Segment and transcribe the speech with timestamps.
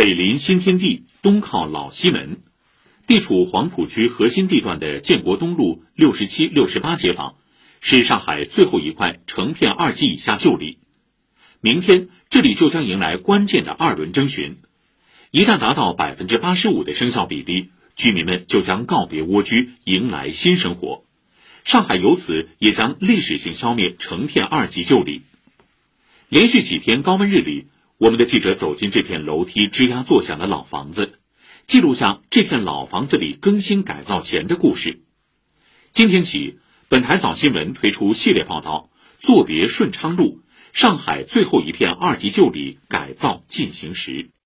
[0.00, 2.40] 北临新天地，东靠老西门，
[3.06, 7.36] 地处黄浦区核心地段的建国东路六十七、六十八街坊，
[7.82, 10.78] 是上海最后一块成片二级以下旧里。
[11.60, 14.56] 明天这里就将迎来关键的二轮征询，
[15.30, 21.04] 一旦达到百分之八十五的生效比例，居民们就将告别蜗居，迎来新生活。
[21.64, 25.20] 上海由此也将历史性消灭成片二级旧里。
[26.30, 27.66] 连续几天高温日里。
[28.00, 31.20] 我们的记者走进这片楼梯吱呀作响的老房子，
[31.66, 35.02] 记录下这片老房子里更新改造前的故事。
[35.90, 38.88] 今天起，本台早新闻推出系列报道，
[39.18, 40.40] 作别顺昌路，
[40.72, 44.30] 上海最后一片二级旧里改造进行时。